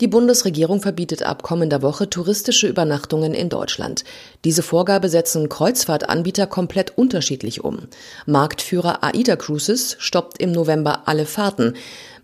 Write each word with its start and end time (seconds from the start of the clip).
Die 0.00 0.08
Bundesregierung 0.08 0.80
verbietet 0.80 1.22
ab 1.22 1.42
kommender 1.42 1.80
Woche 1.82 2.10
touristische 2.10 2.66
Übernachtungen 2.66 3.32
in 3.32 3.48
Deutschland. 3.48 4.04
Diese 4.44 4.62
Vorgabe 4.62 5.08
setzen 5.08 5.48
Kreuzfahrtanbieter 5.48 6.46
komplett 6.46 6.98
unterschiedlich 6.98 7.62
um. 7.62 7.78
Marktführer 8.26 9.04
AIDA 9.04 9.36
Cruises 9.36 9.96
stoppt 10.00 10.40
im 10.40 10.50
November 10.50 11.02
alle 11.06 11.26
Fahrten. 11.26 11.74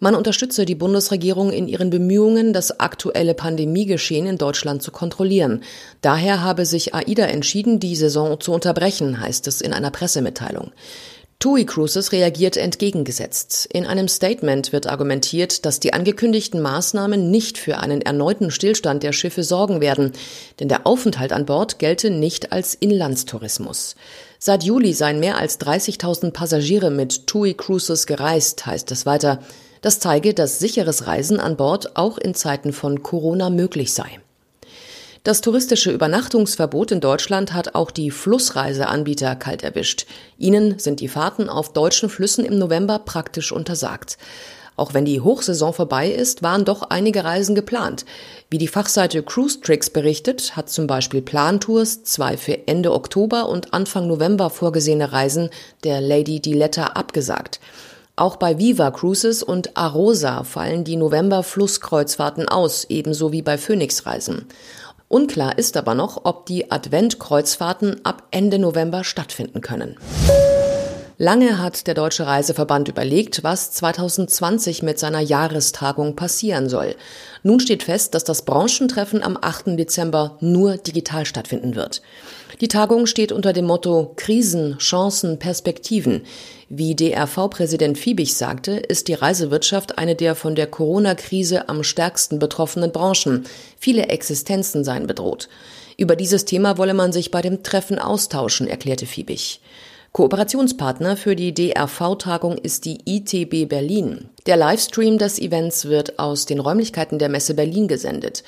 Man 0.00 0.14
unterstütze 0.14 0.64
die 0.64 0.74
Bundesregierung 0.74 1.52
in 1.52 1.68
ihren 1.68 1.90
Bemühungen, 1.90 2.52
das 2.52 2.80
aktuelle 2.80 3.34
Pandemiegeschehen 3.34 4.26
in 4.26 4.38
Deutschland 4.38 4.82
zu 4.82 4.90
kontrollieren. 4.90 5.62
Daher 6.00 6.42
habe 6.42 6.66
sich 6.66 6.94
AIDA 6.94 7.26
entschieden, 7.26 7.78
die 7.78 7.94
Saison 7.94 8.40
zu 8.40 8.52
unterbrechen, 8.52 9.20
heißt 9.20 9.46
es 9.46 9.60
in 9.60 9.72
einer 9.72 9.90
Pressemitteilung. 9.90 10.72
TUI 11.40 11.64
Cruises 11.64 12.12
reagiert 12.12 12.58
entgegengesetzt. 12.58 13.66
In 13.72 13.86
einem 13.86 14.08
Statement 14.08 14.74
wird 14.74 14.86
argumentiert, 14.86 15.64
dass 15.64 15.80
die 15.80 15.94
angekündigten 15.94 16.60
Maßnahmen 16.60 17.30
nicht 17.30 17.56
für 17.56 17.78
einen 17.78 18.02
erneuten 18.02 18.50
Stillstand 18.50 19.02
der 19.02 19.14
Schiffe 19.14 19.42
sorgen 19.42 19.80
werden, 19.80 20.12
denn 20.60 20.68
der 20.68 20.86
Aufenthalt 20.86 21.32
an 21.32 21.46
Bord 21.46 21.78
gelte 21.78 22.10
nicht 22.10 22.52
als 22.52 22.74
Inlandstourismus. 22.74 23.96
Seit 24.38 24.64
Juli 24.64 24.92
seien 24.92 25.18
mehr 25.18 25.38
als 25.38 25.58
30.000 25.58 26.32
Passagiere 26.32 26.90
mit 26.90 27.26
TUI 27.26 27.54
Cruises 27.54 28.06
gereist, 28.06 28.66
heißt 28.66 28.92
es 28.92 29.06
weiter. 29.06 29.40
Das 29.80 29.98
zeige, 29.98 30.34
dass 30.34 30.58
sicheres 30.58 31.06
Reisen 31.06 31.40
an 31.40 31.56
Bord 31.56 31.96
auch 31.96 32.18
in 32.18 32.34
Zeiten 32.34 32.74
von 32.74 33.02
Corona 33.02 33.48
möglich 33.48 33.94
sei. 33.94 34.20
Das 35.22 35.42
touristische 35.42 35.90
Übernachtungsverbot 35.90 36.92
in 36.92 37.00
Deutschland 37.00 37.52
hat 37.52 37.74
auch 37.74 37.90
die 37.90 38.10
Flussreiseanbieter 38.10 39.36
kalt 39.36 39.62
erwischt. 39.62 40.06
Ihnen 40.38 40.78
sind 40.78 41.00
die 41.00 41.08
Fahrten 41.08 41.50
auf 41.50 41.74
deutschen 41.74 42.08
Flüssen 42.08 42.42
im 42.42 42.58
November 42.58 42.98
praktisch 43.00 43.52
untersagt. 43.52 44.16
Auch 44.76 44.94
wenn 44.94 45.04
die 45.04 45.20
Hochsaison 45.20 45.74
vorbei 45.74 46.10
ist, 46.10 46.42
waren 46.42 46.64
doch 46.64 46.80
einige 46.88 47.22
Reisen 47.22 47.54
geplant. 47.54 48.06
Wie 48.48 48.56
die 48.56 48.66
Fachseite 48.66 49.22
Cruise 49.22 49.60
Tricks 49.60 49.90
berichtet, 49.90 50.56
hat 50.56 50.70
zum 50.70 50.86
Beispiel 50.86 51.20
Plantours 51.20 52.02
zwei 52.02 52.38
für 52.38 52.66
Ende 52.66 52.90
Oktober 52.90 53.50
und 53.50 53.74
Anfang 53.74 54.06
November 54.06 54.48
vorgesehene 54.48 55.12
Reisen 55.12 55.50
der 55.84 56.00
Lady 56.00 56.40
Diletta 56.40 56.84
abgesagt. 56.84 57.60
Auch 58.16 58.36
bei 58.36 58.58
Viva 58.58 58.90
Cruises 58.90 59.42
und 59.42 59.76
Arosa 59.76 60.44
fallen 60.44 60.84
die 60.84 60.96
November-Flusskreuzfahrten 60.96 62.48
aus, 62.48 62.84
ebenso 62.88 63.32
wie 63.32 63.42
bei 63.42 63.58
Phoenix 63.58 64.06
Reisen. 64.06 64.46
Unklar 65.12 65.58
ist 65.58 65.76
aber 65.76 65.96
noch, 65.96 66.24
ob 66.24 66.46
die 66.46 66.70
Adventkreuzfahrten 66.70 68.04
ab 68.04 68.28
Ende 68.30 68.60
November 68.60 69.02
stattfinden 69.02 69.60
können. 69.60 69.96
Lange 71.18 71.58
hat 71.58 71.88
der 71.88 71.94
Deutsche 71.94 72.26
Reiseverband 72.26 72.86
überlegt, 72.86 73.42
was 73.42 73.72
2020 73.72 74.84
mit 74.84 75.00
seiner 75.00 75.18
Jahrestagung 75.18 76.14
passieren 76.14 76.68
soll. 76.68 76.94
Nun 77.42 77.58
steht 77.58 77.82
fest, 77.82 78.14
dass 78.14 78.22
das 78.22 78.42
Branchentreffen 78.44 79.24
am 79.24 79.36
8. 79.36 79.76
Dezember 79.76 80.38
nur 80.38 80.76
digital 80.76 81.26
stattfinden 81.26 81.74
wird. 81.74 82.02
Die 82.60 82.68
Tagung 82.68 83.06
steht 83.06 83.32
unter 83.32 83.54
dem 83.54 83.64
Motto 83.64 84.12
Krisen, 84.16 84.76
Chancen, 84.78 85.38
Perspektiven. 85.38 86.26
Wie 86.68 86.94
DRV-Präsident 86.94 87.96
Fiebig 87.96 88.34
sagte, 88.34 88.72
ist 88.72 89.08
die 89.08 89.14
Reisewirtschaft 89.14 89.96
eine 89.96 90.14
der 90.14 90.34
von 90.34 90.54
der 90.54 90.66
Corona-Krise 90.66 91.70
am 91.70 91.82
stärksten 91.82 92.38
betroffenen 92.38 92.92
Branchen. 92.92 93.44
Viele 93.78 94.08
Existenzen 94.08 94.84
seien 94.84 95.06
bedroht. 95.06 95.48
Über 95.96 96.16
dieses 96.16 96.44
Thema 96.44 96.76
wolle 96.76 96.92
man 96.92 97.12
sich 97.12 97.30
bei 97.30 97.40
dem 97.40 97.62
Treffen 97.62 97.98
austauschen, 97.98 98.68
erklärte 98.68 99.06
Fiebig. 99.06 99.62
Kooperationspartner 100.12 101.16
für 101.16 101.36
die 101.36 101.54
DRV-Tagung 101.54 102.58
ist 102.58 102.84
die 102.84 102.98
ITB 103.06 103.68
Berlin. 103.68 104.28
Der 104.46 104.56
Livestream 104.56 105.18
des 105.18 105.38
Events 105.38 105.86
wird 105.86 106.18
aus 106.18 106.46
den 106.46 106.58
Räumlichkeiten 106.58 107.18
der 107.18 107.28
Messe 107.28 107.54
Berlin 107.54 107.86
gesendet. 107.86 108.42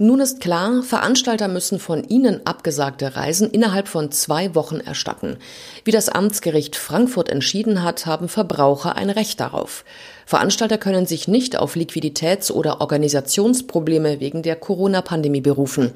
Nun 0.00 0.20
ist 0.20 0.40
klar, 0.40 0.84
Veranstalter 0.84 1.48
müssen 1.48 1.80
von 1.80 2.04
ihnen 2.04 2.46
abgesagte 2.46 3.16
Reisen 3.16 3.50
innerhalb 3.50 3.88
von 3.88 4.12
zwei 4.12 4.54
Wochen 4.54 4.78
erstatten. 4.78 5.38
Wie 5.84 5.90
das 5.90 6.08
Amtsgericht 6.08 6.76
Frankfurt 6.76 7.28
entschieden 7.28 7.82
hat, 7.82 8.06
haben 8.06 8.28
Verbraucher 8.28 8.94
ein 8.94 9.10
Recht 9.10 9.40
darauf. 9.40 9.84
Veranstalter 10.24 10.78
können 10.78 11.06
sich 11.06 11.26
nicht 11.26 11.58
auf 11.58 11.74
Liquiditäts- 11.74 12.52
oder 12.52 12.80
Organisationsprobleme 12.80 14.20
wegen 14.20 14.42
der 14.42 14.54
Corona-Pandemie 14.54 15.40
berufen. 15.40 15.92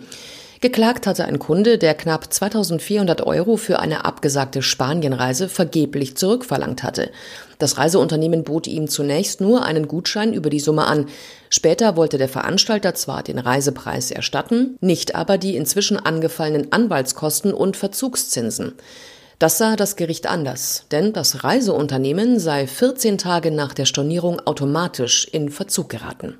Geklagt 0.63 1.09
hatte 1.09 1.25
ein 1.25 1.41
Kunde, 1.41 1.77
der 1.77 1.93
knapp 1.93 2.33
2400 2.33 3.27
Euro 3.27 3.57
für 3.57 3.81
eine 3.81 4.05
abgesagte 4.05 4.63
Spanienreise 4.63 5.49
vergeblich 5.49 6.17
zurückverlangt 6.17 6.85
hatte. 6.85 7.11
Das 7.59 7.79
Reiseunternehmen 7.79 8.45
bot 8.45 8.69
ihm 8.69 8.87
zunächst 8.87 9.41
nur 9.41 9.65
einen 9.65 9.89
Gutschein 9.89 10.33
über 10.33 10.51
die 10.51 10.61
Summe 10.61 10.87
an. 10.87 11.07
Später 11.51 11.97
wollte 11.97 12.17
der 12.17 12.29
Veranstalter 12.29 12.95
zwar 12.95 13.25
den 13.25 13.41
Reisepreis 13.41 14.13
erstatten, 14.13 14.77
nicht 14.81 15.17
aber 15.17 15.37
die 15.37 15.57
inzwischen 15.57 15.97
angefallenen 15.97 16.71
Anwaltskosten 16.71 17.53
und 17.53 17.77
Verzugszinsen. 17.77 18.75
Das 19.41 19.59
sah 19.59 19.75
das 19.75 19.97
Gericht 19.97 20.29
anders, 20.29 20.85
denn 20.93 21.13
das 21.13 21.43
Reiseunternehmen 21.43 22.39
sei 22.39 22.69
14 22.69 23.19
Tage 23.19 23.51
nach 23.51 23.75
der 23.75 23.87
Stornierung 23.87 24.39
automatisch 24.39 25.27
in 25.33 25.49
Verzug 25.49 25.89
geraten. 25.89 26.39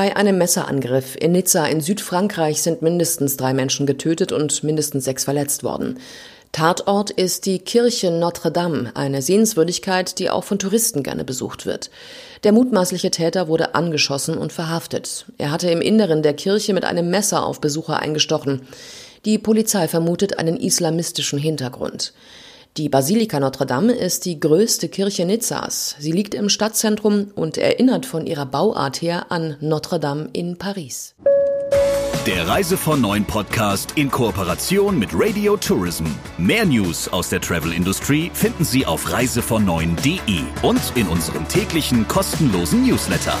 Bei 0.00 0.16
einem 0.16 0.38
Messerangriff 0.38 1.14
in 1.20 1.32
Nizza 1.32 1.66
in 1.66 1.82
Südfrankreich 1.82 2.62
sind 2.62 2.80
mindestens 2.80 3.36
drei 3.36 3.52
Menschen 3.52 3.84
getötet 3.84 4.32
und 4.32 4.64
mindestens 4.64 5.04
sechs 5.04 5.24
verletzt 5.24 5.62
worden. 5.62 5.98
Tatort 6.52 7.10
ist 7.10 7.44
die 7.44 7.58
Kirche 7.58 8.10
Notre 8.10 8.50
Dame, 8.50 8.92
eine 8.94 9.20
Sehenswürdigkeit, 9.20 10.18
die 10.18 10.30
auch 10.30 10.44
von 10.44 10.58
Touristen 10.58 11.02
gerne 11.02 11.22
besucht 11.22 11.66
wird. 11.66 11.90
Der 12.44 12.52
mutmaßliche 12.52 13.10
Täter 13.10 13.46
wurde 13.46 13.74
angeschossen 13.74 14.38
und 14.38 14.54
verhaftet. 14.54 15.26
Er 15.36 15.50
hatte 15.50 15.70
im 15.70 15.82
Inneren 15.82 16.22
der 16.22 16.32
Kirche 16.32 16.72
mit 16.72 16.86
einem 16.86 17.10
Messer 17.10 17.44
auf 17.44 17.60
Besucher 17.60 18.00
eingestochen. 18.00 18.62
Die 19.26 19.36
Polizei 19.36 19.86
vermutet 19.86 20.38
einen 20.38 20.56
islamistischen 20.56 21.38
Hintergrund. 21.38 22.14
Die 22.76 22.88
Basilika 22.88 23.40
Notre 23.40 23.66
Dame 23.66 23.92
ist 23.92 24.24
die 24.24 24.38
größte 24.38 24.88
Kirche 24.88 25.26
Nizzas. 25.26 25.96
Sie 25.98 26.12
liegt 26.12 26.34
im 26.34 26.48
Stadtzentrum 26.48 27.32
und 27.34 27.58
erinnert 27.58 28.06
von 28.06 28.26
ihrer 28.26 28.46
Bauart 28.46 29.02
her 29.02 29.26
an 29.32 29.56
Notre 29.60 29.98
Dame 29.98 30.28
in 30.32 30.56
Paris. 30.56 31.16
Der 32.26 32.46
Reise 32.46 32.76
von 32.76 33.00
Neuen 33.00 33.24
Podcast 33.24 33.94
in 33.96 34.08
Kooperation 34.08 35.00
mit 35.00 35.08
Radio 35.12 35.56
Tourism. 35.56 36.04
Mehr 36.38 36.64
News 36.64 37.08
aus 37.08 37.28
der 37.28 37.40
Travel 37.40 37.72
Industry 37.72 38.30
finden 38.34 38.64
Sie 38.64 38.86
auf 38.86 39.10
reisevon 39.10 39.64
und 40.62 40.92
in 40.94 41.08
unserem 41.08 41.48
täglichen 41.48 42.06
kostenlosen 42.06 42.86
Newsletter. 42.86 43.34